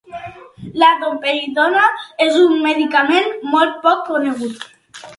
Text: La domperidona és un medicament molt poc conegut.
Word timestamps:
La 0.83 0.89
domperidona 1.03 1.85
és 2.27 2.41
un 2.47 2.57
medicament 2.67 3.33
molt 3.55 3.81
poc 3.89 4.05
conegut. 4.13 4.71